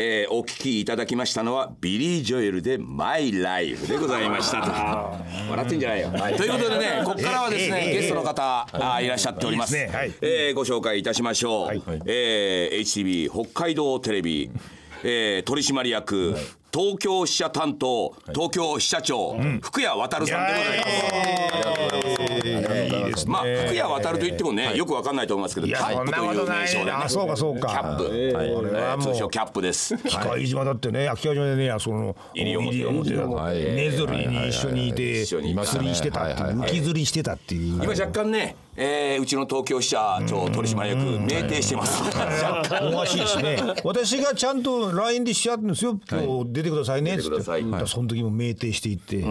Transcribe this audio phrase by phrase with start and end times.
[0.00, 4.70] えーお聞きいただきましたのはビリー・ジョエルで「マイ・ライフ」でございましたと。
[5.50, 6.10] 笑ってんじゃないよ。
[6.36, 9.74] ということでねここからはですねゲストの方あいらっしゃっております。
[9.74, 9.90] ね。
[9.92, 10.12] はい。
[10.20, 11.82] えーご紹介いたしましょう、はい。
[12.06, 14.48] えー HTB 北海道テレビ、
[15.02, 16.36] えー取締役、
[16.72, 21.67] 東京支社担当東京支社長、福谷渡さんでございます。
[23.26, 26.90] まあ福谷渡といってもね、よくわかんないと思いますけど、キャップという名称でね。
[26.92, 27.68] あそうかそうか。
[27.68, 29.96] キャップ、通称キャップです。
[29.98, 33.58] 機械島だってね、でね、その西表表だはい。
[33.58, 37.82] ねずりに一緒にいて、釣りしてたっていう、浮き釣りしてたっていう。
[37.82, 42.00] 今若干ね、えーうちの東京支社長取締役酩酊してます。
[42.00, 42.12] お
[42.96, 43.56] かしいしね。
[43.82, 45.98] 私がちゃんと LINE でしちゃってんですよ。
[46.08, 47.22] 今日出てくださいねって。
[47.22, 49.24] 出てくださいその時も酩酊していって、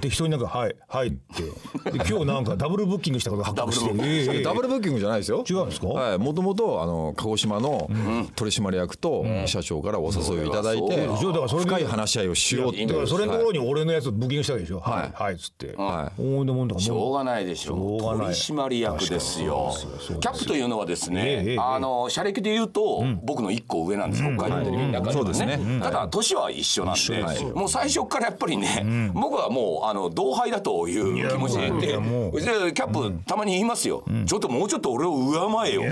[0.00, 1.42] 適当になんかはいはいって。
[1.90, 3.92] で今日なんかダブルブッキングしたこと発覚して。
[3.92, 5.44] ええええダブルブッキングじゃないですよ。
[5.50, 5.88] 違うんですか？
[5.88, 7.90] はい、もともとあの鹿児島の
[8.36, 14.78] 取締役と社長からお誘いをいただいて、深い話し合いをしようってそれのとこはいろに俺のやつブッキングしたわけでしょ。
[14.78, 15.74] ははいいはいっつって。
[15.74, 17.76] はほんでもんだからもうしょうがないでしょう。
[17.76, 19.72] しょうがない取締役ですよ。
[20.20, 24.22] キャップというのはですねえ、あの社歴で言うと僕の一個上なんです。
[24.22, 25.58] 北海道テレビの中でそうはですね。
[25.80, 34.04] ただ年は一緒なんで、もう最初からやっぱりね、僕はもうあの同輩だという気持ちでいキャップたまに言いますよ。
[34.26, 35.82] ちょっともうちょっと俺を上回えよ。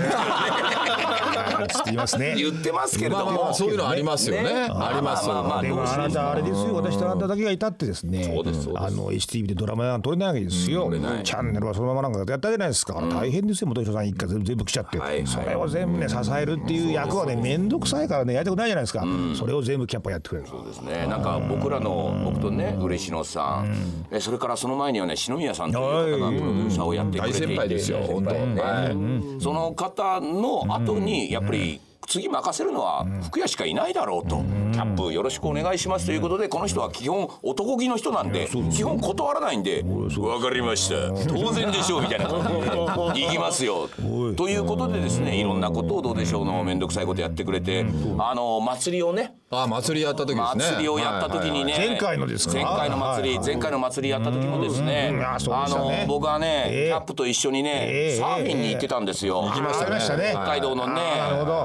[1.85, 2.35] 言いますね。
[2.35, 3.53] 言ってますけれども。
[3.53, 4.43] そういうのありますよね。
[4.43, 4.67] ね。
[4.71, 5.27] あります。
[5.27, 6.75] まあまあまあでもあなたあれですよ。
[6.75, 8.23] 私とあなただけがいたってですね。
[8.23, 8.85] そうですそうです。
[8.85, 10.91] あの HTV でドラマが撮れないわけですよ、
[11.23, 14.07] チャンネルはそのままなんかやったじゃないですか、大変ですよ元吉さん。
[14.07, 20.47] 一家全部来ちゃって、はいそれを全部ね支えるっていう役はね面倒くさいからねやりたくないじゃないですか、それを全部キャッパやってくれる。
[20.47, 23.73] ですね、なんか僕らの僕とね嬉野さん、
[24.11, 28.31] えそれからその前にはね篠宮さんという方がプロデューサーをやってくれていて大先輩ですよ本当。
[28.33, 28.61] ね。
[28.61, 41.11] はいその方の後にやっぱり次任せるのは福谷しかいないだろうと、キャップよろしくお願いしますということでこの人は基本男気の人なんで基本断らないんで分かりました。
[41.27, 42.27] 当然でしょうみたいな。
[42.27, 43.87] 感じで行きますよ。
[44.35, 47.85] ということでですねいろんなことをどうでしょうの面倒くさいことやってくれて
[48.19, 49.35] あの祭りをね。
[49.53, 50.63] あ、祭りやった時ですね。
[50.63, 52.53] 祭りをやった時にね、前回のですか？
[52.53, 55.25] 前回の祭り、前回の祭りやった時もですねうん。
[55.25, 56.87] あの僕はね、ええ。
[56.87, 58.17] キャップと一緒にね、ええ。
[58.17, 59.41] サーフィンに行ってたんですよ。
[59.41, 60.29] 行きましたね。
[60.31, 61.01] 北海道のね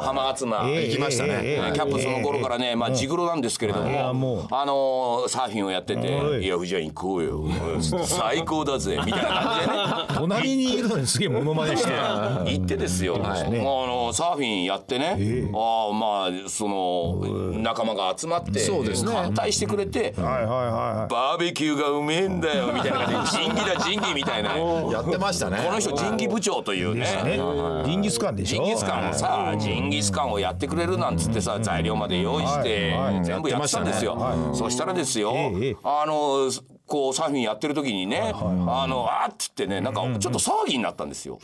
[0.02, 0.88] 浜厚間、ええ。
[0.88, 4.46] 行きましたね、キャップその頃からね、まあジグロなんですけれども、やもう。
[4.50, 6.42] あのサーフィンをやってて、はい。
[6.42, 7.44] いや藤谷行こうよ、
[7.80, 9.82] 最高だぜ みたいな感じでね。
[10.14, 11.92] 隣にいるのにすげえモノマネして。
[11.96, 15.16] 行ってですよ、まあ、あのサーフィンやってね、
[15.54, 19.12] ああまあその仲間が集まってそうですね。
[19.14, 25.58] 反対してくれて、はいはいはいバーベキューがうめえんだよみたいな感じで 仁義だ仁義みたいなこやってましたね。
[25.70, 27.06] の人仁義部長というね。
[27.24, 27.40] ね。
[27.84, 28.64] ジンギスカンでしょ。
[28.64, 34.16] ジンギスカンをさジンギスカンをやってくれるなんつってさ材料まで用意して全部やってたんですよ。
[34.54, 36.50] そしたらですよええあの
[36.86, 41.38] こうサーフィンやってる時にねあのあっつってねなんかちょっと騒ぎになったんですよ。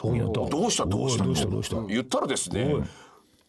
[0.51, 1.83] どうしたどうしたどうしたどうした？
[1.83, 2.75] 言ったらですね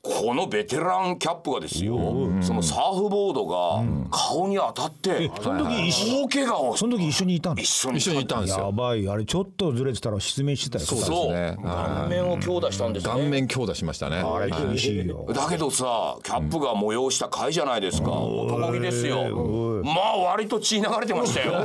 [0.06, 1.98] このベテランキャップがですよ
[2.42, 3.82] そのサーフボードが
[4.12, 6.24] 顔に当たってその時一緒？
[6.24, 6.78] 大怪我を。
[6.78, 7.62] その時一緒にいたの？
[7.62, 8.74] 一緒に一緒にいたんですやよ。
[8.74, 11.58] ばいあれちょっとずれてたら失明してたよそうそう。
[11.64, 13.14] 顔面を強打したんですね。
[13.14, 14.18] 顔面強打しましたね。
[14.18, 15.26] あれ厳しいよ。
[15.34, 18.12] だけどさキャップが催した会じゃないですか。
[18.12, 19.82] 男気ですよ。
[19.86, 21.64] まあ割と血流れてましたよ。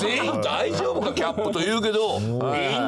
[0.00, 2.18] 全員大丈夫かキャップと言うけど。
[2.18, 2.22] い。
[2.24, 2.32] いん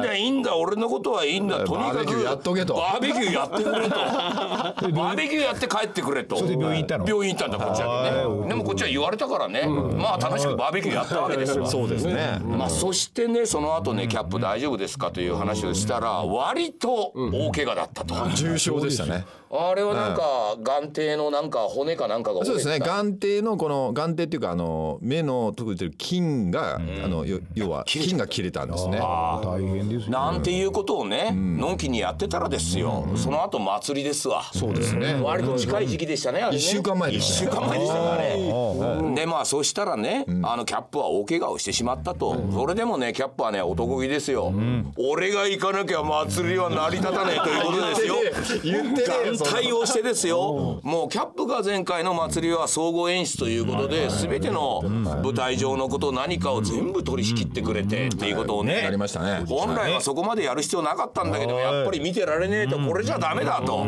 [0.01, 0.57] だいいんだ。
[0.57, 1.63] 俺のことはいいんだ。
[1.63, 2.73] とにかくバーベキューやっとけと。
[2.73, 6.37] バーベキューやってくれと バーベキューやって帰ってくれと。
[6.37, 7.05] 病院行ったの？
[7.07, 8.03] 病院行ったんだこっちは
[8.43, 8.49] ね。
[8.49, 9.67] でもこっちは言われたからね。
[9.67, 11.65] まあ楽しくバーベキューやったわけですよ。
[11.67, 12.39] そうですね。
[12.45, 18.15] まあそしてねその後ねキャップ大丈夫ですかという話をしたら割と大怪我だったと。
[18.35, 19.25] 重症でしたね。
[19.51, 22.85] あれはなんか眼底のなんか骨かなんかが折れてたそうですね。
[22.85, 28.99] 眼底のこの眼底っていうかあの目のとこに出てる筋が、あのよ要は筋が切れたんですね。
[28.99, 34.43] 大変ですよなんていうことをね、のんきにやってたらですよ、その後祭りですわ。
[34.53, 35.19] そうですね。
[35.21, 36.57] 割と近い時期でしたね、あれね。
[36.57, 39.15] 一週間前で一すね週間前でしたからね。
[39.15, 42.35] で、まあ、そしたらね、あのキャップは大怪我をしてしまったと。
[42.51, 44.53] それでもね、キャップはね、男気ですよ。
[44.97, 48.15] 俺が行かなきゃ祭りは成り立たねえということですよ。
[48.63, 50.79] 言ってねえよ眼帯をしてですよ。
[50.83, 58.83] もうキャップが前回の祭りは総合演出ということで、すべての舞台上のこと何かを全部取り仕切ってくれてっていうことをね。
[58.83, 59.45] やりましたね。
[59.47, 63.85] 本来はそこまでやる必要なかったんだけどやっぱり見てられねえとこれじゃダメだと。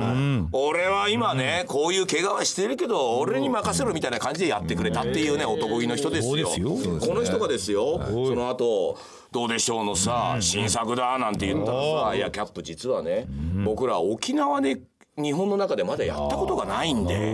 [0.51, 6.47] 俺は今ねこういう怪我はしてるけど俺に任せろみたいな感じでやってくれたっていうね男気の人ですよ。
[6.47, 6.99] そうですよ。
[6.99, 8.01] この人がですよ。
[8.05, 8.97] その後
[9.31, 13.27] どうでしょうのさ新作だなんて言ったらさいやキャップ実はね
[13.65, 14.79] 僕ら沖縄で
[15.17, 17.33] 日本の中でまだやったことがないんで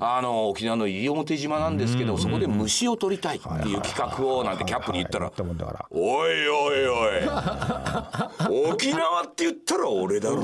[0.00, 7.08] あの沖縄の西表島なんですけど、そこで虫を取りたいっていう企画をなんてキャップに言ったらたもんだから「おいおいお
[8.68, 10.36] い沖縄って言ったら俺だろ」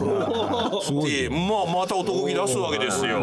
[0.78, 3.18] ってまあまた男気出すわけですよ。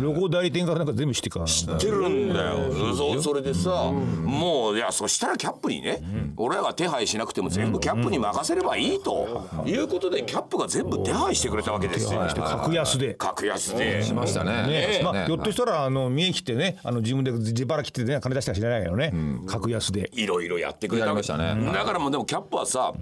[0.00, 1.38] 旅行代理店からなんか全部知ってか。
[1.38, 3.92] ら知ってるんだよ、そそれでさ、
[4.24, 6.02] もういやそしたらキャップにね、
[6.36, 12.20] 俺らが手配しなくても全部キャップに任せればいいと、いうことでキャップが全部手配してくれたわけですよ。
[12.34, 13.14] 格安で。
[13.14, 14.02] 格安で。
[14.02, 14.66] しましたね。
[14.66, 15.00] ね。
[15.02, 19.12] まあ、ねひょっとしたらあの見え切ってねあの自分で自腹切ってね金出したか知らないけどね、
[19.46, 20.10] 格安で。
[20.12, 21.06] いろいろやってくれた
[21.72, 22.92] だからもうでもキャップはさ、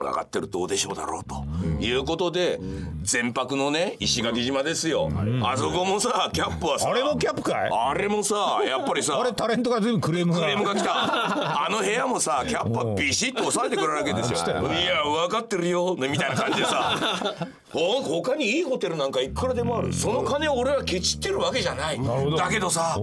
[0.00, 1.44] 分かってるどうでしょうだろうと、
[1.84, 2.58] いうことで
[3.02, 5.10] 全泊のね石垣島ですよ、
[5.44, 7.70] あそこもさキャップはさあれもキャップかい？
[7.70, 10.40] あれもさやっぱりさあれタレントから全部クレームが。
[10.40, 10.90] クレームが来た。
[11.66, 16.96] あの部屋もさキャップはビシッと押さえてくれるわけですよいや分かってるよねみたいな感じでさ。
[17.70, 19.92] ほ他にいいホテルなんかいくらでもある。
[19.92, 22.00] その金を俺はケチってるわけじゃない。
[22.36, 22.98] だけどさ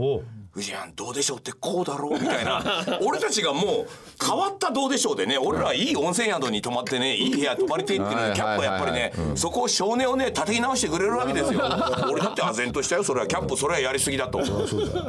[0.57, 2.63] 藤庵どうでしょうってこうだろうみたいな。
[3.06, 3.88] 俺たちがもう
[4.25, 5.38] 変わったどうでしょうでね。
[5.38, 11.62] 俺らいい温泉宿に泊まってねいい部屋泊まりてえっていうキャップはやっぱりねそこを少年をね叩き直してくれるわけですよ。
[12.12, 13.27] 俺だって唖然としたよそれは。
[13.27, 14.39] キャップそれはやりすぎだと。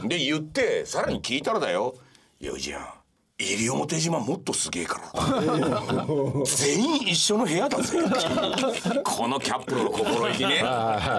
[0.04, 1.94] で言ってさらに聞いたらだよ
[2.40, 2.97] 「いや藤庵
[3.40, 5.22] 西表島もっとすげえから。
[6.44, 7.96] 全員一緒の部屋だぜ。
[9.04, 10.60] このキャップの心意気ね。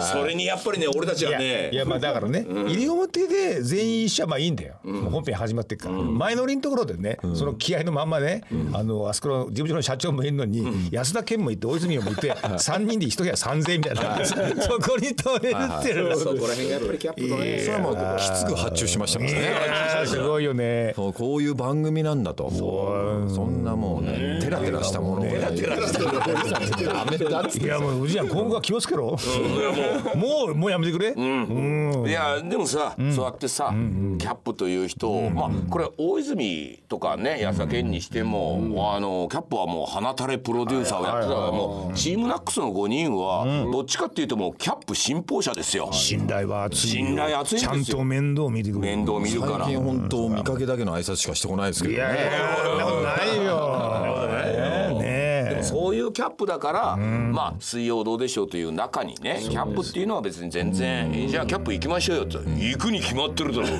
[0.02, 8.44] それにやっぱりね俺たちはいやねいやまあだからね、西表で全員一緒はまあいいんだよ、もう本編始まってっから、前乗りのところでね、その気合のまんまね、
[8.74, 14.26] あのあそこの事務所の社長もいるのに、安田健もいて大泉洋もいて 3人で一部屋3000円みたいな。
[14.26, 16.18] そこに泊めるっていうの。
[16.18, 17.60] そこら辺がやっぱりキャップのね。
[17.60, 20.06] それはもうきつく発注しましたからね。
[20.06, 20.94] すごいよね。
[20.98, 25.24] こういう番組なんだとそんなもうねテラテラしたものを。
[25.26, 27.66] ねダメだっつって。
[27.66, 29.18] いやもう藤谷今後は気をつけろ、
[30.16, 45.90] もうもうやめてくれ、いやでもさ、そうやってさ、キャップという人を、まあこれ大泉とかね安田健にしても、あのキャップはもう花垂れプロデューサーをやってたからもうチームナックスの5人はどっちかっていうともうキャップ信奉者ですよ。
[45.92, 47.08] 信頼は厚いよ。
[47.08, 47.84] 信頼厚いんですよ。
[47.84, 48.92] ちゃんと面倒見てくれ。
[48.92, 49.74] る面倒見るから最。
[49.74, 54.09] 近本当見かけだけの挨拶しかしてこないですけどいやいねやそんなことないよね
[56.10, 63.72] えそういうキャップだから、まあ「水曜どうでしょう」という中にねキャップっていうのは別に全然「じゃあキャップ行きましょうよ」って「行くに決まってるだろう」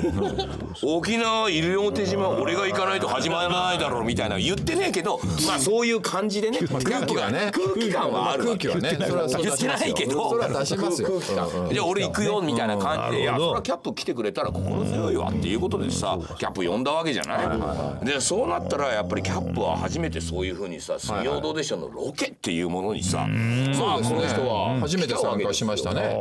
[0.98, 7.50] 「沖縄西表島俺が行かないと始まらないだろう」みたいな言ってねえけどまあそういう感じでね空気はね。
[7.52, 8.96] 空気感はある空気はね。
[8.98, 10.30] 言ってないけど。
[10.30, 11.68] 空気感。
[11.72, 18.06] じゃあ俺行くよみたいな感じで「いやそれはキャップ来てくれたら心強いわ」っていうことでさキャップ呼んだわけじゃない？
[18.06, 26.14] でそうなったらやっぱりキャップは初めてそういうふうにさ「水曜どうでしょう」のロケっていうものにさまあこの人は初めて参加しましたね。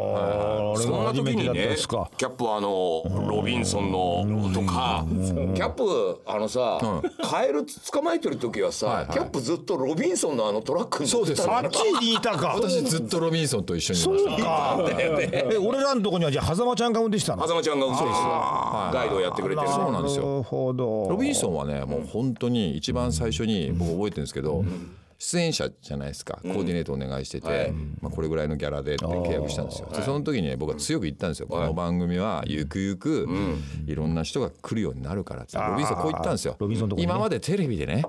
[0.75, 6.80] そんな時にねですかキャップはあのロビンソンのとかキャップあのさ
[7.24, 11.57] カエル捕まえてる時はさキャップずっとロビンソンのあのトラックに乗ってたの。
[11.57, 12.54] あっちにいたか。
[12.56, 14.44] 私ずっとロビンソンと一緒にいました。
[14.44, 14.78] か。
[14.92, 17.44] え俺らのとこにはじゃあ狭間ちゃんが運転したの？
[17.44, 18.12] 狭間ちゃんが運転手
[18.98, 19.68] ガイドをやってくれてる。
[19.68, 20.25] そうなんですよ。
[20.25, 21.07] なるほど。
[21.10, 24.63] ロビンソンはねもう本当に一番最初に僕覚えてるんですけど
[25.21, 26.39] 出演者じゃないですか。
[26.42, 29.89] コーディネートお願いしてて、まあ、これぐらいのギャラでって契約したんですよ。
[29.94, 31.48] でその時にね僕は強く言ったんですよ。
[31.48, 33.27] この番組はゆくゆく
[33.86, 36.55] いろんな人が来るようになるからってロビンソンこう言ったんですよ。
[36.98, 38.05] 今までテレビでね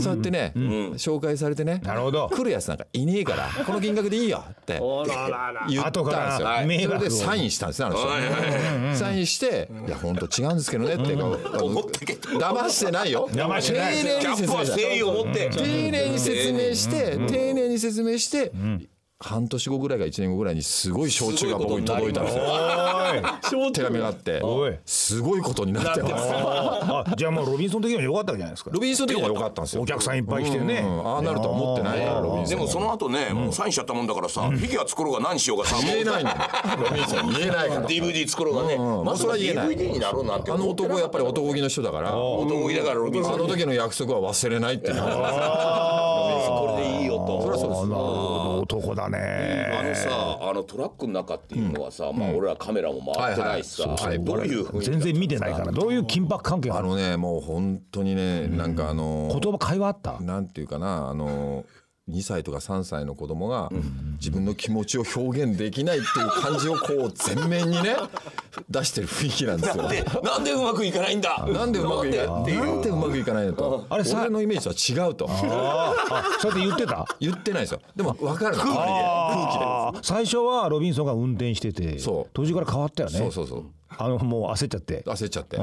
[0.00, 0.52] そうやってね
[0.96, 2.30] 紹介されてねなるほど。
[2.30, 4.80] 来るやつなんかいねえからこの金額でいいよって
[5.68, 6.48] 言ったんですよ。
[6.88, 8.98] それでサインしたんですねあの人。
[8.98, 12.22] サインして「いや本当違うんですけどね」って思ったけど。
[12.38, 13.28] 騙してないよ。
[13.30, 14.76] 騙してない丁寧に説明した。
[16.12, 18.52] に説明して丁寧に説明して
[19.22, 22.36] 半年後ぐらいか1年後ぐらいにすごい焼酎が僕に届いたんです
[23.54, 23.70] よ。
[23.72, 24.42] 手紙があって
[24.84, 26.14] すごいことになってます。
[26.32, 28.70] あじゃあもうロビンソン的には良かったじゃないですか。
[28.72, 29.82] ロビンソン的には良かったんですよ。
[29.82, 30.80] お客さんいっぱい来てね。
[30.84, 32.56] うんああなるとは思ってないからロビンソン。
[32.56, 36.38] でもその後ねもうサインしちゃったもんだからさフィギュア作ろうが何しようがさ言えないんだよ
[36.90, 39.04] ロビンソン言えないから DVD 作ろうがねん。
[39.04, 42.10] まずはそれは言えない DVD になろうなんてあの男やっぱり男気の人だから。
[42.10, 43.38] あ男気だからロビンソン。
[43.38, 44.90] の時の約束は忘れないって
[48.94, 54.24] ほど男だあねのさあのトラックの中っていうのはさ、まあ俺らカメラも回ってないしさ、はいはい。
[54.24, 55.72] どういう全然見てないから。
[55.72, 56.96] どういう緊迫関係あの？
[56.96, 60.20] ねもう本当にねなんかあの言葉会話あった？
[60.20, 61.64] なんていうかなあの
[62.10, 63.70] 2歳とか3歳の子供が
[64.14, 67.94] 自分の気持ちを表現できないっていう感じをこう前面にね
[68.68, 69.88] 出してる雰囲気なんですよ。
[69.88, 71.46] でなんでうまくいかないんだ？
[71.46, 72.26] なんでうまくいかない？
[72.26, 72.28] う。
[72.28, 73.86] なんでうまくいかないのと。
[73.88, 75.26] あれさ俺のイメージとは違うと。
[75.30, 77.06] ああそうやって言ってた？
[77.20, 77.80] 言ってないですよ。
[77.94, 79.98] でも分かるの空気で。
[80.02, 82.30] 最初はロビンソンが運転しててそう。
[82.34, 83.18] 途中から変わったよね。
[83.18, 83.64] そうそうそう。
[83.96, 85.02] あのもう焦っちゃって。
[85.06, 85.56] 焦っちゃって。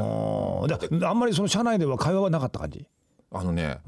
[1.06, 2.88] あんまりその車内では会話はなかった感じ？
[3.32, 3.80] あのね、やっ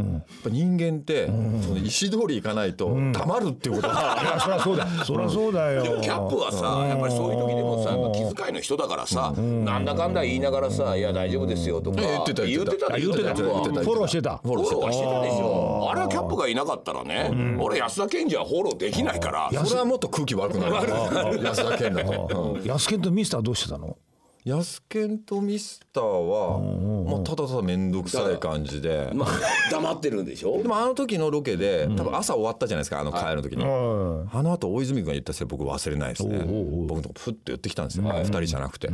[0.43, 5.81] ぱ人間って、その意思通りいかないと黙るっていうことが、いやそりゃそうだそりゃそうだよ。
[5.81, 12.95] でもキャップはさやっぱりそういう時でもさ気遣いの人だからさなんだかんだ言いながらさ「いや大丈夫ですよ」とか言ってた言ってた。
[12.95, 14.37] 言言ってたフォローしてた。
[14.37, 15.87] フォローはしてたでしょ。
[15.91, 19.65] あれはキャップがいなかったらね俺安田賢治はフォローできないから。
[19.65, 21.43] それはもっと空気悪くなる。
[21.43, 23.97] 安田健だと、うん安健とミスターどうしてたの？
[24.43, 26.59] 安健とミスターは、
[27.05, 29.29] まあ、ただただ面倒くさい感じで、まあ
[29.69, 30.57] 黙ってるんでしょ？
[30.57, 36.39] でもあの時のロケで多分朝終わったじゃないですかあの帰る時に、うんあの後大泉君が言ったせい僕忘れないですね。
[36.39, 38.89] 僕のとこふっと寄ってきたんですよ、二人じゃなくて、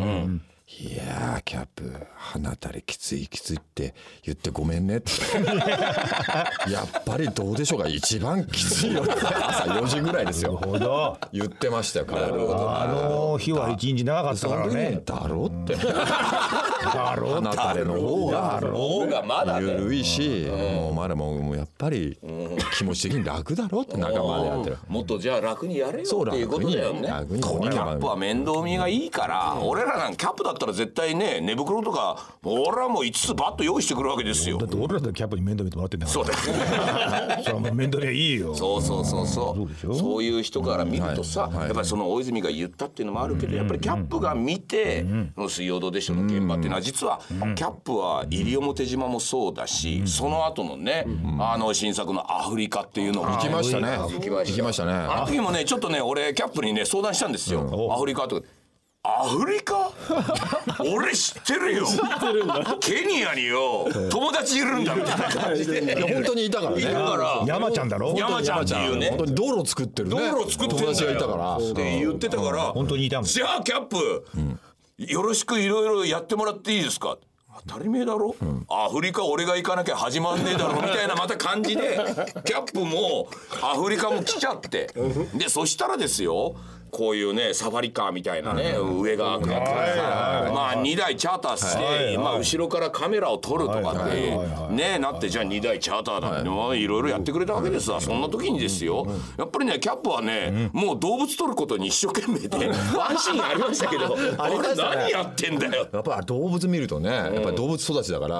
[0.69, 4.97] いやーキャップ鼻たれきついきついって言ってごめんね。
[4.97, 5.11] っ て
[6.69, 7.87] やっぱりどうでしょうか？
[7.87, 9.03] 一番きついよ。
[9.07, 10.57] 朝4時ぐらいですよ。
[10.61, 11.17] ほど。
[11.31, 12.83] 言ってましたよ彼は。
[12.83, 15.01] あの日は一日長かったからね。
[15.05, 15.75] だろって
[16.89, 17.33] だろう。
[17.35, 22.17] 鼻たれの方が方がまだね緩いし、もうまだもうもうやっぱり
[22.77, 24.77] 気持ち的に楽だろって仲間でやってる。
[24.87, 27.07] もっとじゃあ楽にやれよそうっていうことだよね。
[27.07, 34.57] 楽にキャップは面倒見がいいから俺らなんかキャップだったら絶対ね寝袋とか俺はもう5つバッと用意してくるわけですよ。
[34.57, 37.43] だって俺らだってキャップに面倒見てもらってんだからそうだよ。
[37.43, 38.55] それはもう面倒見はいいよ。
[38.55, 39.67] そうそうそうそう。
[39.67, 39.93] でしょ？
[39.93, 47.19] そういう人から見るとさ、やっぱりその大泉が言ったっていうのもあるけど、やっぱりキャップが見て、その水曜どうでしょうの現場っていうのは実は
[47.55, 51.05] キャップは西表島もそうだし、その後のね、
[51.39, 53.97] あの新作のアフリカっていうのも行きましたね。
[53.97, 54.85] 行きました。
[54.85, 54.93] ね。
[54.93, 58.27] あの時もねちょっとね俺キャップにね相談したんですよ、アフリカ？
[58.27, 58.47] とか。
[59.03, 59.89] アフリカ
[60.83, 61.85] 俺知ってるよ
[62.81, 65.81] ケニアによ友達いるんだみたいな感じで。
[65.81, 66.81] いや本当にいたからね。
[66.81, 67.45] いるから。
[67.47, 68.13] 山ちゃんだろ？
[68.17, 69.09] 山ちゃんっていうね。
[69.11, 69.35] 本当に。
[69.35, 70.15] 道路作ってるね。
[70.15, 70.91] 道路作ってんだよ。
[70.91, 71.55] 友達がいたから。
[71.55, 72.63] って言ってたから。
[72.73, 73.25] 本当にいたもん。
[73.25, 74.25] じゃあキャップ、
[74.97, 77.17] よろしくいろいろやってもらっていいですか？
[77.67, 78.35] 当たり前だろ、
[78.69, 81.99] アフリカ俺が行かなきゃ始まんねえだろみたいなまた感じで
[82.45, 83.27] キャップも
[83.61, 84.91] アフリカも来ちゃって。
[85.35, 86.55] でそしたらですよ
[86.97, 91.77] こういうねサファリカーみたいなね上が開くやつまあ2台チャーターし
[92.11, 94.35] てまあ後ろからカメラを撮るとかって
[94.73, 98.01] ねなってじゃあ2台チャーターだってまあいろいろやってくれたわけですわ。
[98.01, 99.05] そんな時にですよ。
[99.37, 105.87] やっぱりねキャップはねもう動物撮ることに一生懸命でワンシーンありましたけど あれ何やってんだよ。
[105.91, 108.37] やっぱり動物見るとね、やっぱり動物育ちだから。
[108.37, 108.39] あ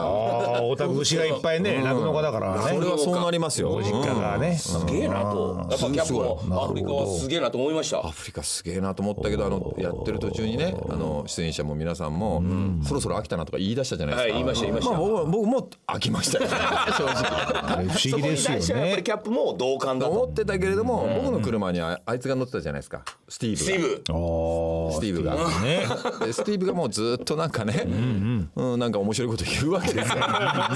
[0.57, 2.61] あお宅牛がいっぱいね酪農家だからね。
[2.73, 3.79] それはそうなりますよ。
[3.83, 4.57] 実家がね。
[4.57, 5.67] すげえなと。
[5.69, 7.99] やっぱキャップもアフリカはすげえなと思いました。
[7.99, 12.41] アフリカすげえなと思ったけどあのやってる途中にねあの出演者も皆さんも、
[12.83, 14.95] そろそろ飽きたなとか言い出したじゃないですか、はい言いました言いました。
[14.95, 16.47] あ、僕は僕も飽きましたよ
[16.97, 17.75] 正直。
[17.75, 20.11] あれ不思議ですよそこに対してはやっぱりねキャップも同感だと。
[20.11, 23.03] 思ってたけれども、僕の車にああいつが乗ってたじゃないですか。
[23.27, 24.93] スティーブが。
[24.93, 25.29] スティーブ。
[25.29, 26.25] あスティーブ。
[26.27, 27.83] がスティーブがもうずっとなんかね、
[28.55, 30.23] うんなんか面白いこと言うわけですよ。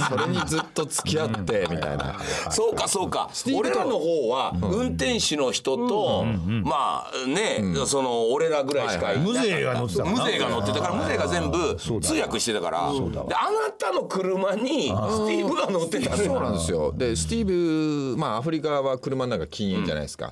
[0.09, 2.17] それにずっと付き合ってみたいな。
[2.49, 3.29] そうかそうか。
[3.55, 6.25] 俺らの方は運転手の人と
[6.63, 7.50] まあね
[7.86, 9.25] その俺らぐらいしかはいはい。
[9.25, 12.91] 無勢が乗ってた無勢が乗ってたから無勢が全部通訳してたから。
[12.91, 16.93] であなたの車にスティーブが乗ってたそうなんですよ。
[16.96, 20.29] でスティーブまあアフリカは車の中禁煙じゃないですか、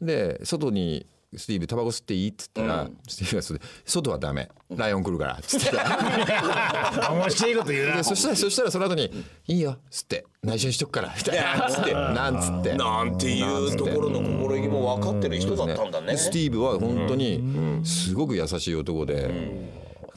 [0.00, 2.30] で外にスティーブタバコ吸っていい？
[2.30, 4.48] っつったら、スティーブがそれで外はダメ。
[4.74, 5.34] ライオン来るから。
[5.34, 7.96] っつって面白いこと言うな。
[7.96, 9.10] でそしたらそしたらその後に
[9.46, 11.14] 「いいよ」っつって内緒にしとくから。
[11.16, 11.68] みたいな。
[11.68, 12.74] つってなんつって。
[12.74, 16.12] なんていうところの心意気も分かってる人だったんだね。
[16.12, 19.30] でスティーブは本当にすごく優しい男で、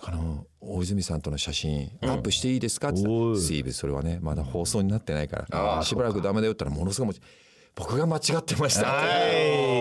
[0.04, 2.90] あの大泉さんとの写真アップしていいですか？
[2.90, 7.16] って言ったらスティーブそれはねまだ放送になってないからしばらくダメだよって言ったらものすごい
[7.76, 9.79] 僕が間違ってましたって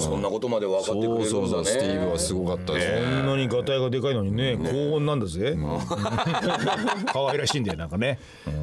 [0.00, 1.28] そんなことまで分かってくれるんだね。
[1.28, 3.00] そうそうスティーブはすごかったですね。
[3.00, 5.56] こんなにガタイがでかいのにね高音なんだぜ
[7.12, 8.18] 可愛らしいんだよなんかね。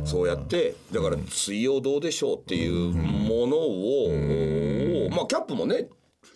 [0.05, 5.87] そうやってだから「水曜どうでしょう」っていうものをまあキャップもね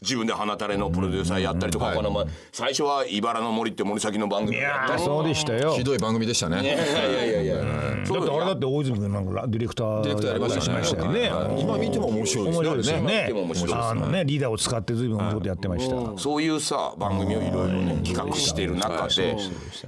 [0.01, 5.73] 自分で花垂れのプロデューサーやったりとか、この前最初は茨の森って森崎の番組やったりそうでしたよ。
[5.73, 6.57] ひどい番組でしたね。
[6.65, 11.25] いやいやいやいや、だってあれだって大泉君なんかディレクターディレクターやりましたね。
[11.25, 11.61] よね。
[11.61, 13.25] 今見ても面白いです面白いですよね。
[13.27, 16.17] でも面白いですあのねリーダーを使って随分面白いことやってました。
[16.17, 19.37] そういうさ番組をいろいろね企画している中で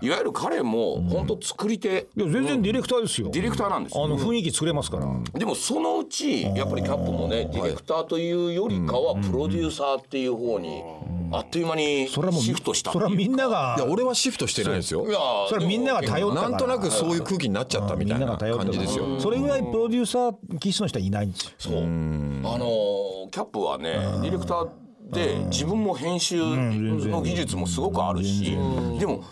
[0.04, 0.10] い。
[0.12, 3.30] わゆる彼も本当作り手いや全然ディレクターですよ。
[3.32, 4.06] ディレクターなんですよ。
[4.06, 5.08] あの雰囲気作れますから。
[5.34, 10.84] でもそのうちやっぱりキャップもねディレクターというよりかはプロデューサーっていう方に
[11.32, 15.08] あっという間にそれはもうシフトしたそれはみんながいや俺はシフトしてないですよ。
[15.08, 15.18] いや
[15.50, 16.50] それはみんなが頼ったから。
[16.50, 19.20] なんとなくそういう空気になっちゃったみたいな感じですよ。
[19.20, 21.52] それぐらいプロデューサー気質の人はいないんですよ。
[21.58, 21.78] そう。
[21.78, 24.70] あのーキャップはねディレクター
[25.12, 28.52] で自分も編集の技術もすごくあるし
[29.00, 29.24] でも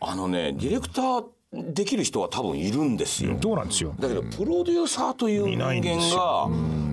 [0.00, 3.38] あのねディレクターできる人は多分いるんですよ。
[3.40, 3.94] そうなんですよ。
[3.98, 6.48] だけどプロデューサーという人ないんで間すが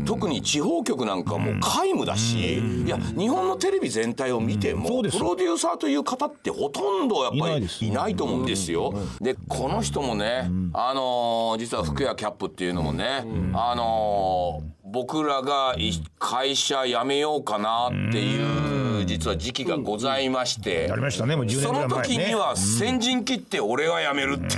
[0.06, 8.94] 特に地方局なんかもう皆無だしいや日本のテレビ全体を見てもプロデューサーという方ってほとんどやっぱりいないと思うんですよ。
[9.22, 18.83] でこの人もねあのー実は福屋キャップっていうのもねあのー僕らがい会社辞めようかなっていう
[19.14, 21.36] 実は時期がございましてやりましたね。
[21.36, 22.24] もう10年そぐらのい前ね。
[22.24, 24.58] 時には先陣切って俺は辞めるって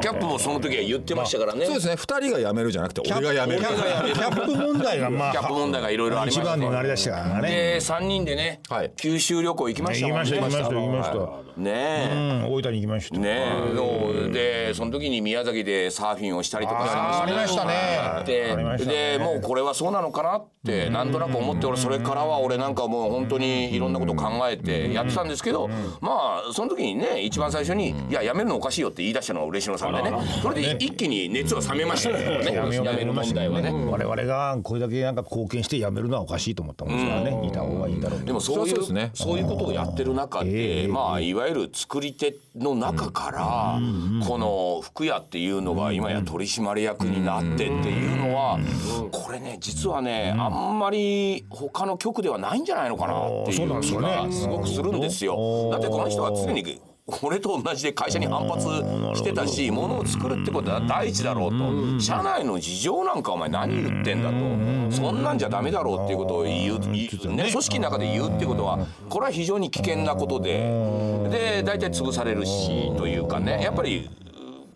[0.00, 1.66] キャップもその時は言ってましたからね。
[1.66, 1.94] そうですね。
[1.94, 3.62] 2人が辞めるじゃなくて俺が辞める。
[3.62, 7.50] キャップ問題がまあキャップ問題がいろいろありまし一番のあれでしたからね。
[7.50, 8.92] で3人でね、はい。
[8.96, 10.30] 九州旅行行きましたもんね。
[10.30, 11.60] 行きました行きました行きました。
[11.60, 12.54] ねえ、うん。
[12.54, 13.18] 大分に行きました。
[13.18, 13.28] ね
[13.72, 13.76] え。
[13.76, 14.32] そう。
[14.32, 18.24] でその時に宮崎でサーフィンをしたりとかあーありましたね。
[18.26, 19.18] でありましたね。
[19.18, 25.68] でもうこれはそうなのかなってなんとなく思って俺それからは俺なんかもう本当にいろんなこと考えてやってたんですけど
[26.00, 30.12] まあその時にね一番最初に「いややめるのおかしいよ」って言い出したのは嬉野さんでね。
[30.42, 32.24] それで一気に熱は冷めましたね。
[32.84, 33.72] やめる問題はね。
[33.72, 37.46] 我々がこれだけなんか貢献してやめるのはおかしいと思ったもんですからね。
[37.46, 43.80] いた方がいいだろうでもそういうそうですねそういうことをやってる中で、まあいわゆる作り手の中から、
[44.26, 48.58] この福屋っていうのが今や取締役になってっていうのは、
[49.12, 55.70] これね実はね、あんまり他の局ではないんじゃないのかなっていう気がすごくするんですよ。
[55.70, 56.80] だってこの人は常に
[57.22, 58.66] 俺と同じで会社に反発
[59.14, 62.00] してたし物を作るってことは第一だろうと。
[62.00, 64.96] 社内の事情なんかお前何言ってんだと。
[64.96, 67.48] そんなんじゃダメだろうっていうことを言う言うね。
[67.50, 70.58] 組織の中で言うってことはこれは非常に危険なことで。
[71.30, 73.62] で大体潰されるしというかね。
[73.62, 74.10] やっぱり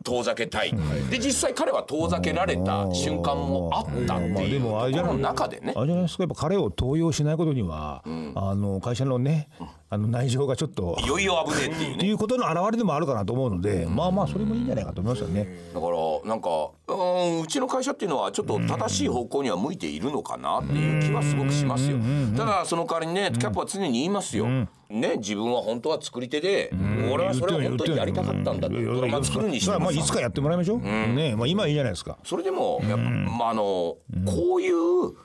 [0.02, 0.74] 遠ざけたい。
[1.10, 5.74] で実際彼は遠ざけられた瞬間もあったってまあでいうところの中でね。
[5.76, 6.22] あれじゃないですか？
[6.22, 8.02] やっぱ彼を登用しないことには、
[8.34, 9.48] あの会社のね
[9.92, 15.48] あの内情がちょっといよいよ危ねえっていうねっていうことの表れでもあるかなと思うので、まあまあそれもいいんじゃないかと思いますよね。
[15.74, 15.96] だから
[16.28, 16.48] なんか
[16.86, 21.98] うんうちの会社っていうのはちょっと正しい方向には向いているのかなっていう気はすごくしますよ。
[22.36, 24.46] ただその代わりにねキャップは常に言いますよ。
[24.46, 24.68] ね
[25.16, 26.72] 自分は本当は作り手で
[27.12, 28.80] 俺はそれを本当にやりたかったんだと。
[28.80, 30.78] ドラマ作るにしてもさあいつかやってもらいましょう。
[30.78, 32.16] ねまあ今はいいじゃないですか。
[32.22, 35.16] それでもやっぱまああのこういう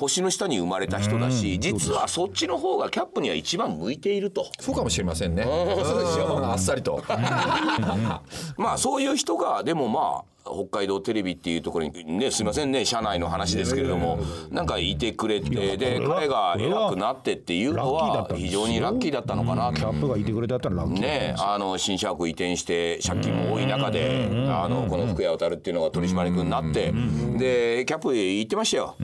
[0.00, 4.46] 星の下に生まれた人だし実はそっちの方がキャップには一番向いていると。
[4.58, 5.44] そうかもしれませんね。
[5.44, 7.04] そうですよあっさりと。
[8.56, 14.18] まあそういう人がでもまあ北海道テレビっていうところにねすいませんね社内の話ですけれども
[14.50, 21.02] なんかいてくれてで彼が偉くなってっていうのは非常にラッキーだったのかなキャップがいてくれたったらラッキー。
[21.02, 26.92] ねあの新社屋移転して借金も多い中であのこの福屋渡るっていうのが取締役になって
[27.38, 28.96] でキャップ言ってましたよ。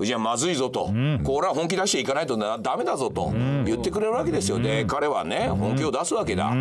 [0.00, 0.92] じゃあまずいぞと、
[1.24, 6.52] これは本気出していかないとなダメだぞと言ってくれるわけですよで彼はね本気を出すわけだ、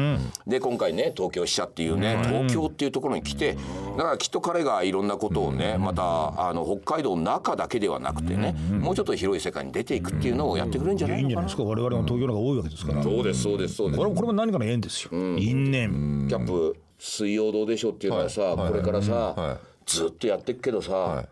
[0.48, 3.56] で今回ね東京支社っていうね東京っていうところに来て
[3.96, 11.22] だからきっと彼がいろんなことをねまたあの北海道の中だけではなくてねもうちょっと広い世界に出ていくっていうのをやってくれるんじゃないのかな。
[11.22, 11.64] いいんじゃないですか。
[11.64, 12.98] 我々の東京の方が多いわけですから。
[12.98, 14.04] こそうですそうですそうです。
[14.04, 15.12] れこれも何かの縁ですよ。
[15.14, 16.28] 因縁。
[16.28, 18.72] キャップ「水曜どうでしょう」っていうのはさ、はい。
[18.72, 19.58] これからさ、はい。
[19.86, 21.24] ずっとやってくけどさ、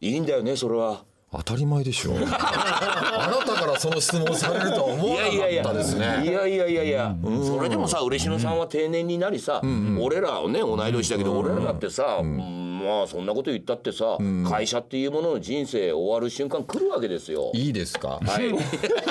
[0.00, 1.04] い、いんだよねそれは。
[1.32, 2.12] 当たり前でしょ。
[2.18, 6.22] あなたからその質問されるとは思いわやいやいやなかったですね。
[6.24, 7.14] いやいやいやいや、
[7.44, 9.62] それでもさ嬉野さんは定年になりさ、
[10.00, 12.60] 俺らはね同い年だけど、俺らだってさ、うん。
[12.80, 14.16] まあそんなこと言ったってさ、
[14.48, 17.52] 会社っていうものの人生終わる瞬間来るわけですよ。
[17.54, 18.18] いいですか？
[18.22, 18.50] はい、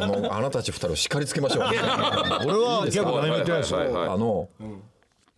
[0.00, 1.64] あのあなたたち二人を叱りつけましょう。
[1.70, 3.80] 俺はキャップ何も言ってないですよ。
[4.12, 4.48] あの、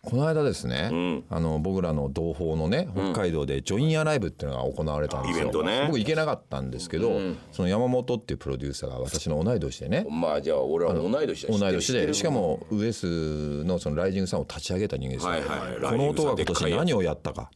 [0.03, 5.83] この間ですね、あの僕らの同胞のね北海道でジョインアライブっていうのが行われたんですよ、イベントね。
[5.85, 7.19] 僕行けなかったんですけど、
[7.51, 10.07] その山本っていうプロデューサーが私の同い年でね。
[10.09, 11.57] まあじゃあ俺は同い年だ。
[11.57, 17.51] 同い年でしかもウエスのそのライジングさんを立ち上げた人間ですよ、はいはいこの男が今年何をやったか、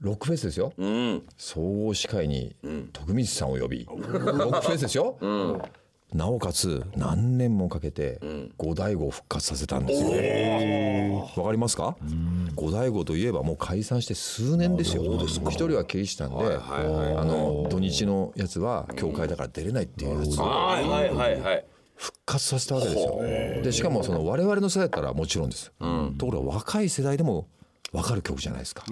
[0.00, 0.74] ロックフェスですよ、
[1.38, 2.54] 総合司会に
[2.92, 5.16] 徳光さんを呼び、ロックフェスですよ、
[6.14, 8.20] なおかつ何年もかけて
[8.56, 10.10] 五醍醐を復活させたんですよ。
[11.36, 11.96] わかりますか？
[12.54, 15.02] 五醍醐といえばもう解散して数年ですよ。
[15.26, 21.64] 一人はキリシタンで、あの土日のやつは教会だから出れないっていうやつをはいはいはいはい
[21.96, 23.20] 復活させたわけですよ。
[23.64, 25.72] でしかもその我々の世代だったらもちろんです。
[26.18, 27.48] ところが若い世代でも
[27.92, 28.84] わかる曲じゃないですか。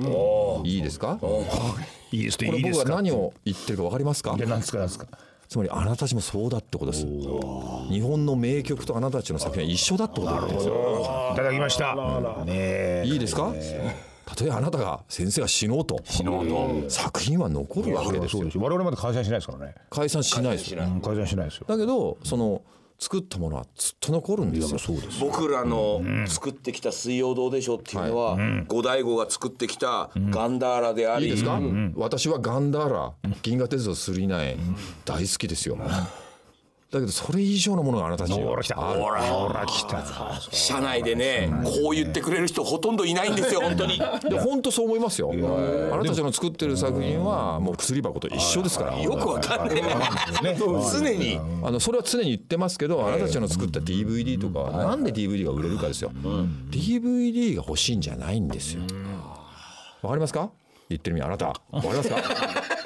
[0.64, 1.18] いいですか？
[1.20, 1.44] こ
[2.10, 2.94] いいですねれ僕がいいですか？
[2.96, 4.34] 何を言ってるかわかりますか？
[4.36, 4.40] い？
[4.40, 5.06] やなんですかなんですか？
[5.52, 7.04] つまりあなたたちもそうだってことです。
[7.04, 11.30] 日本の名曲とあなたたちの作品は一緒だってことなんですよ。
[11.34, 11.94] いただきました。
[12.46, 13.04] ねえ。
[13.04, 13.52] いいですか？
[14.24, 16.00] たとえあなたが先生が死のうと。
[16.04, 16.88] 死のうと。
[16.88, 18.44] 作品は残るわけですよ。
[18.56, 19.74] 我々まだ解散しないですからね。
[19.90, 20.74] 解散しないです。
[20.74, 21.66] 解散しないですよ。
[21.68, 22.62] だけどその
[23.02, 24.78] 作ったものはずっと残るんですよ。
[25.20, 28.36] 僕らの作ってきた「水曜どうでしょう」っていうのは
[28.68, 31.26] 五醍醐が作ってきたガンダーラであり。
[31.26, 31.60] いいですか、
[31.96, 33.12] 私はガンダーラ
[33.42, 34.56] 銀河鉄道999
[35.04, 35.76] 大好きですよ
[36.92, 38.74] だけどそれ以上のものがあなたたちにはほら来た。
[38.76, 40.04] ほらほら来た。
[40.50, 43.98] 社内でねこう言ってくれる人ほとんどいないんですよ本当に。
[44.28, 45.30] で本当そう思いますよ。
[45.32, 48.98] あなたたちの作ってる作品はもう薬箱と一緒ですから。
[49.00, 49.82] よくわかんね
[50.42, 51.40] えね常に。
[51.64, 56.10] あのそれは常に言ってますけどあなたたちの作った DVD とかはなんで DVD が売れるかですよ。
[56.70, 58.82] DVD が欲しいんじゃないんですよ。
[60.02, 60.50] わかりますか？
[60.90, 61.46] 言ってる意味あなた。
[61.46, 62.16] わかりますか？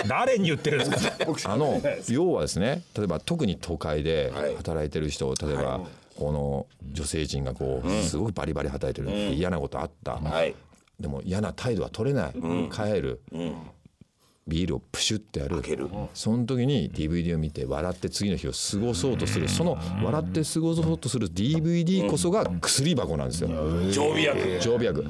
[0.09, 1.11] 誰に言ってるんです
[1.45, 1.53] か？
[1.53, 4.57] あの要はですね例えば特に都会ではい。
[4.57, 5.81] 働いてる人例えば
[6.17, 10.15] この女性陣がこうすごくバリバリ働いてるで嫌なことあった。
[10.17, 10.55] はい。
[10.99, 12.33] でも嫌な態度は取れない。
[12.71, 13.21] 帰る
[14.49, 15.61] ビールをプシュってやる。
[16.15, 19.49] その時に DVD を見て笑って次の日を過ごそうとする。
[19.49, 23.49] その笑って過ごそうとする DVD こそが薬箱なんですよ。
[23.91, 24.61] 常備薬。
[24.61, 25.05] 常備薬。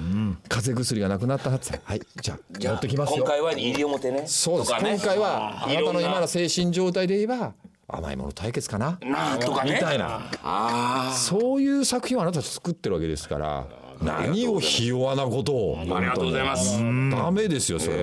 [0.49, 2.01] 風邪薬がなくなったはずはい。
[2.21, 3.25] じゃあ持ってきますよ。
[3.25, 4.25] 今回は西表ね。
[4.27, 4.79] そうです、ね。
[4.95, 7.53] 今回はあなたの今の精神状態で言えば
[7.89, 8.99] 甘いもの対決かな？
[9.03, 9.75] なんとかね。
[9.75, 10.31] みたいな。
[10.43, 13.67] あそういう作品をあなた作ってるわけですから
[14.03, 15.77] 何をひ弱なことを。
[15.79, 16.79] あありがとうございます。
[16.79, 18.03] ダメですよそれは。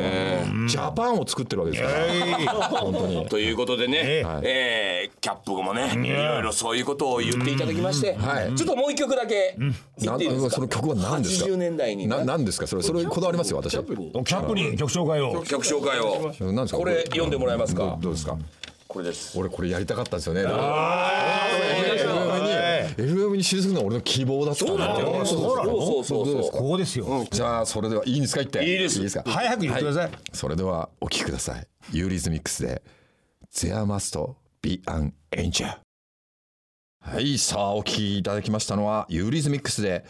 [0.67, 2.53] ジャパンを作ってるわけですから。
[2.69, 3.25] 本当に。
[3.27, 8.55] ということでね、えーキャップもね、いろいろそういうことを言っていただきまして、はい。
[8.55, 9.73] ちょっともう一曲だけ言
[10.07, 10.49] なっていいですか？
[10.51, 12.67] その曲は何ですか？80年代にな何ですか？
[12.67, 13.75] それそれこだわりますよ私。
[13.75, 13.95] はキャ
[14.41, 15.43] ップに曲紹介を。
[15.43, 16.33] 曲紹介を。
[16.39, 16.77] 何ですか？
[16.77, 17.97] これ読んでもらえますか？
[18.01, 18.37] どうですか？
[18.87, 19.37] これです。
[19.39, 20.43] 俺これやりたかったんですよね
[22.97, 25.25] FM に退くのは俺の希望だったんだよ。
[25.25, 27.25] そうなのそうそうそうそうここですよ。
[27.31, 28.63] じゃあそれではいいんですか言って。
[28.63, 28.97] いいです。
[28.97, 29.23] いいですか？
[29.29, 30.11] 早く言ってください。
[30.31, 31.67] それではお聴きください。
[31.91, 32.81] ユーリズミックスで
[33.53, 35.77] There must be an angel
[37.01, 40.05] はいさあお聴きいただきましたのはユーリズミックスで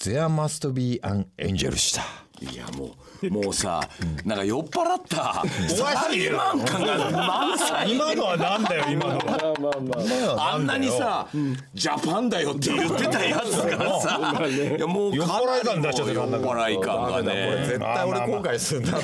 [0.00, 2.02] There must be an angel でした。
[2.40, 2.90] いやもう
[3.30, 3.80] もうさ
[4.24, 7.92] なんか酔っ払ったサラリーマン感が満載。
[7.92, 10.52] 今のはなんだよ今のは。
[10.54, 11.26] あんなにさ
[11.74, 18.98] ジャパンだよって言ってたやつがさいやもう酔っ払い感出しちゃった酔っ払い感がね絶対俺後悔するんだ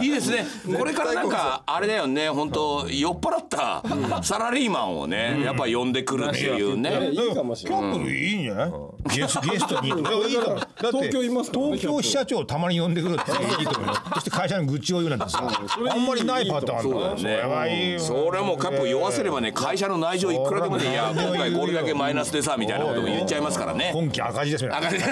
[0.00, 0.44] いいですね。
[0.78, 2.28] これからなんかあれだよね。
[2.28, 3.82] 本当酔っ払った
[4.22, 7.10] サラリーマンをね、やっぱ呼んでくるっていうね。
[7.10, 7.98] いいかもしれない。
[7.98, 8.70] いいんじゃない？
[9.16, 9.88] ゲスゲストに。
[9.88, 10.00] いやい
[10.32, 10.56] いかも。
[10.56, 13.94] だって東京います東京支社長をたまに呼んでくるっていいと思うよ。
[14.14, 15.42] そして会社の愚痴を言うなんてさ。
[15.90, 23.90] あんまりないパターンだよそれはいいよそれもカップ酔わせればね、会社の内情いくらでもね、いや、今回これだけマイナスでさ、みたいなことも言っちゃいますからね。
[23.92, 25.04] 今期赤字ですよ赤字ね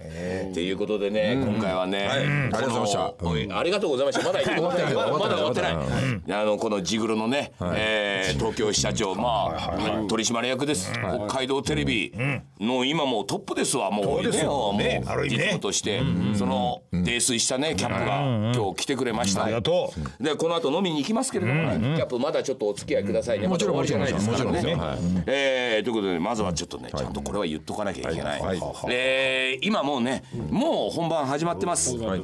[0.00, 0.74] えっていう。
[0.76, 2.70] ことでね、今回はね、ありがとう。
[2.70, 3.90] ございましたありがとう。
[3.90, 4.26] ございました。
[4.26, 4.94] まだ終わってない。
[4.94, 6.40] まだ終わってない。
[6.40, 10.92] あのこのジグロのね、えー東京支社長、まあ取締役です。
[10.92, 12.12] 北海道テレビ
[12.60, 13.26] の今もう。
[13.26, 13.90] トップですわ。
[13.90, 14.04] もう。
[14.04, 14.22] そう。
[14.24, 15.42] ですよもうねある意味ね。
[15.44, 16.02] 実務として
[16.34, 19.44] その泥酔したねキャップが今日来てくれました。
[19.44, 20.24] ありがとう。
[20.24, 23.46] でこの後飲みに行きますけれども、キャップまだちょっとお付き合いくださいね。
[23.46, 28.40] もちろんまだ終わりじゃないですからねえーということでまずはちょっとねちゃんとこれは言っとかなきゃいけない。
[28.40, 28.60] はい。
[28.88, 31.96] えー今もうねもう本番始まってます。
[31.96, 32.22] はい。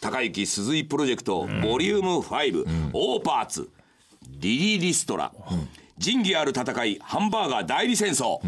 [0.00, 3.68] 高雪鈴井プロジェクト、ボリューム5、オーパーツ
[4.38, 5.32] リリー・リストラ、
[5.98, 8.38] 仁義ある戦いハンバーガー代理戦争、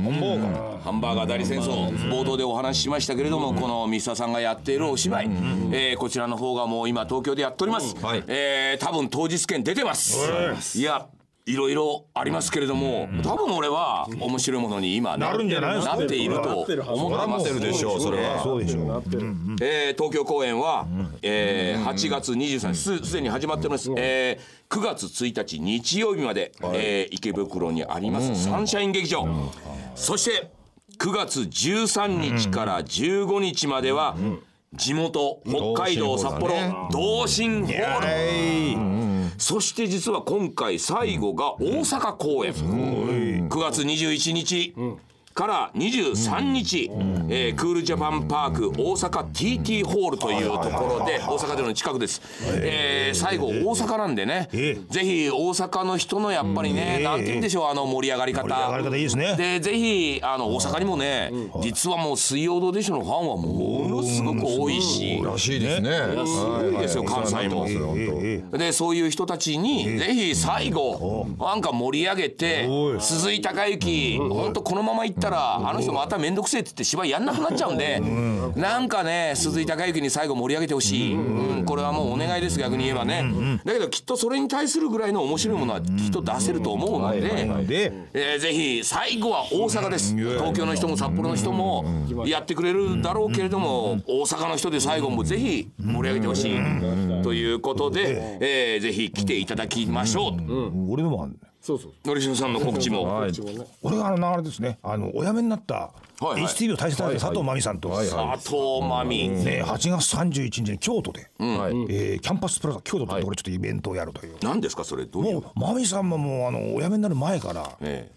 [0.82, 1.88] ハンバーガー代理戦争。
[2.08, 5.26] 冒頭でお話ししましたけれども、この三沢さんがやっているお芝居、
[5.72, 8.22] えーこちらの方がもう今東京でやっております、はい。
[8.28, 11.06] えー多分当日券出てます、いや
[11.50, 15.84] いろいろありますけれども、多分俺は面白いものに今ねなるんじゃない？
[15.84, 18.00] なっていると思ってますでしょう。
[18.00, 18.60] それはそ。
[18.60, 20.86] えー東京公演は、
[21.22, 28.44] えー8月23日すすでに始まってます、えー9月1日日曜日まで、えー池袋にあります。
[28.44, 29.26] サンシャイン劇場、
[29.96, 30.50] そして
[30.98, 34.16] 9月13日から15日までは、
[34.74, 36.52] 地元北海道札幌
[36.92, 38.06] 同心ホール
[39.40, 42.53] そして実は今回最後が大阪公演。
[42.53, 44.74] 9月21日
[45.40, 46.90] から23日、
[47.31, 52.20] えークールジャパンパーク大阪 TT ホールというところで大阪城の近くです、
[52.62, 58.48] えー最後大阪なんでねえぜひ大阪の人のやっぱりねなんて言うんでしょうあの盛り上がり方。
[58.48, 59.37] 盛り上がり方いいですね。
[59.37, 65.20] でぜひあの大阪にもね実はもう水曜どうでしょうのファンはものすごく多いし。
[65.24, 65.90] らしいですね。
[66.26, 67.66] すごいですよ関西も。
[67.66, 72.68] ええでそういう人たちにぜひ最後なんか盛り上げて
[73.00, 78.01] 鈴井貴之本当このままいったらあの人また面倒くせえって言って芝居やんなくなっちゃうんで
[78.57, 81.14] なんかね鈴井貴之に最後盛り上げてほしい。
[81.14, 81.64] うん。
[81.64, 83.61] これはもうお願いです逆に言えばね。
[83.64, 87.21] だけどきっとそれに対するぐらいの面白いものはきっと出せると思うので。
[87.21, 90.16] でえーぜひ最後は大阪です。
[90.16, 91.85] 東京の人も札幌の人も
[92.27, 97.23] やってくれるだろうけれども大阪の人で最後もぜひ盛り上げてほしい。
[97.23, 100.33] ということで、えーぜひ来ていただきましょう。
[100.90, 103.23] 俺のもあるそうそうのりしおさんの告知も。
[103.83, 104.79] 俺があの流れですね。
[104.83, 105.92] あのお辞めになったは
[106.23, 106.42] いはい。
[106.44, 109.29] HTV を大切な佐藤真美さんと、佐藤真美。
[109.29, 111.73] ね、8月31日に京都で、はい。
[111.90, 115.05] えーキャンパスプラザ京都で俺ちょっとイベントをやるという、何ですかそれ？
[115.07, 115.35] どういう？
[115.35, 118.11] もう真美さんももうあのお辞めになる前からえ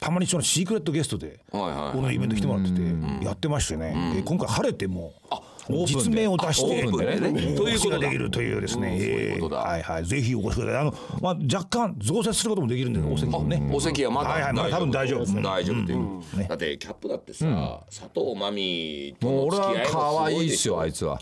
[0.00, 5.12] たまにそのシークレットゲストではいはいこのイベント来てもらっててやってましてね、で今回晴れても
[5.68, 7.56] 実名を出してオープンでね。
[7.56, 10.04] ということができるというですね、はいはい。
[10.04, 10.80] ぜひお越しください。
[10.80, 13.70] あの、まあ、若干増設することもできるんでお席もね。
[13.72, 14.30] お席はまだ。
[14.30, 14.52] はいはい。
[14.52, 15.42] まあ多分大丈夫うん。
[15.42, 16.48] 大丈夫という。
[16.48, 21.20] だってキャップだってさ佐藤真美ともう俺の付き合いは可愛いっもすよあいつは。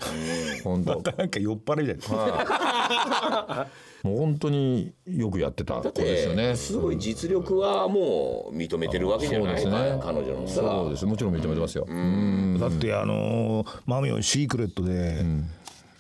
[0.65, 1.03] 本当。
[1.17, 3.67] なんか酔っ払いみたいな
[4.03, 6.51] もう本当によくやってた子ですよね。
[6.53, 11.07] てすごい実力はもう認めてるわけじゃないですね彼女のさそうです。
[11.07, 11.87] もちろん認めてますよ。
[11.87, 15.25] だってあのーマミオンシークレットで、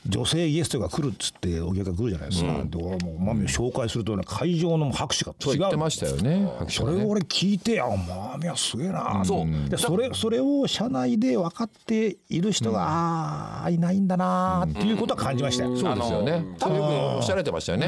[0.06, 5.58] 女性ゲストが来るっつってお客が来るじゃないですか、で俺もうマミオン紹介するとね会場の拍手が違う。
[5.58, 6.40] 言ってましたよね。
[6.40, 6.50] ね。
[6.68, 9.68] それを俺聞いてあマミオンすげえな、そう。
[9.68, 16.44] でそれそれを社内で分かっている人が、ああいないんだなっていうことは感じましたよ、そうですよね。
[16.58, 17.86] 多分よくおっしゃられてましたよね。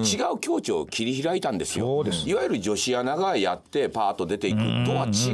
[0.00, 2.04] 違う境地を切り開いたんですよ。
[2.26, 4.58] いわゆる女子アナがやってパーッと出ていく。
[4.58, 5.32] とは違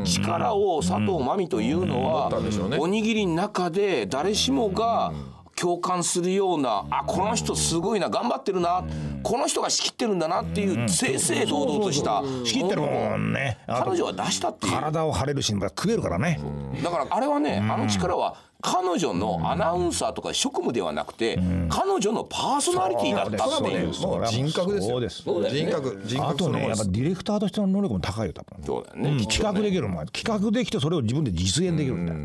[0.00, 2.30] う力を佐藤真美というのは
[2.78, 5.12] おにぎりの中で誰しもが
[5.56, 8.84] 共感するようなあこの人すごいな頑張ってるな
[9.22, 13.58] この人が仕切ってるんだなっていう正々堂々とした仕切ってるもんね。
[13.66, 14.72] 彼女は出したっていう。
[14.72, 16.38] 体を張れるし食えるからね、
[16.84, 21.38] だからあれはねあの力は彼女のアナウンサーとか職務ではなくて
[21.68, 23.94] 彼女のパーソナリティだったっていう。
[23.94, 25.60] そうだ人格ですよそうですそうだよね。
[25.60, 26.84] 人格人あ格とねやっぱ。
[26.84, 28.64] ディレクターとしての能力も高いよ多分。
[28.64, 30.06] そうだよね、企画できるもん。
[30.06, 32.18] 企画できてそれを自分で実現できるんだよ、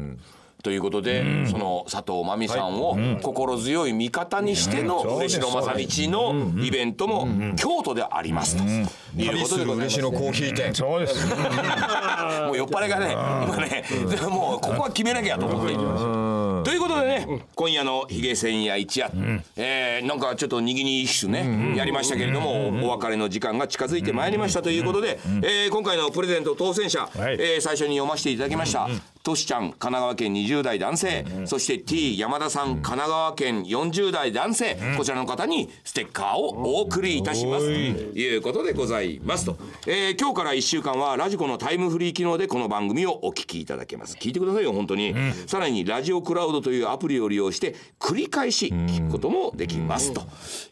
[0.62, 8.64] ということで、その佐藤真美さんを心強い味方にしての嬉野正道のイベントも京都でありますと。
[8.64, 9.96] いうことでございます。
[9.96, 10.74] 嬉しのコーヒー店。
[10.74, 11.28] そうです。
[11.28, 15.74] もう酔っ払いがね今ねでももうここは決めなきゃと思って。
[15.74, 19.12] ということでね今夜の「ヒゲ千夜一夜」
[19.58, 27.38] えーなんかちょっとにぎに一種ねやりましたけれどもお別れの時間が近づいてまいりましたということでえー今回のプレゼント当選者はい。
[27.40, 28.88] えー最初に読ませていただきました
[29.24, 31.26] としちゃん神奈川県20代男性。
[31.46, 34.78] そして T 山田さん神奈川県40代男性。
[34.98, 37.66] こちらの方にステッカーをお送りいたします。
[37.66, 38.38] とい。
[38.38, 39.58] うことでございますと、
[39.88, 44.18] えー今日から1週間はラジコのタイムフリー機能でこの番組をお聞きいただけます。
[44.18, 45.14] 聞いてくださいよ本当に、
[45.48, 50.14] さらにラジオクラウドというアプリを利用して繰り返し聞くこともできます。
[50.14, 50.24] と。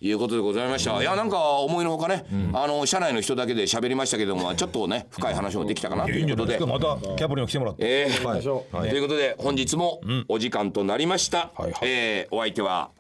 [0.02, 1.00] いうことでございました。
[1.02, 6.60] いやなんか思いのほかね、あの社内の人だけで喋りましたけどもちょっとね深い話もできたかなということで。
[6.60, 7.84] またキャプリにも来てもらって。
[7.86, 12.92] えーということで本日もお時間となりました、はいはいえーお相手は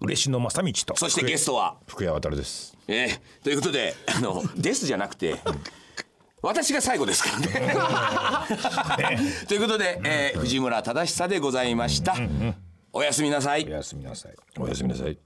[0.00, 2.74] 嬉野正道とそしてゲストは、福谷渡です。
[2.88, 5.36] えーということであの「です」じゃなくて
[6.42, 9.26] 私が最後ですからね。
[9.46, 12.16] ということで、えー藤村忠久でございました。
[12.92, 13.70] おやすみなさいお。
[13.70, 15.18] やすみなさいおやすみなさい。